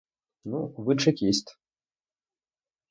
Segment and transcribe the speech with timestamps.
[0.45, 1.59] Ну, ви— чекіст.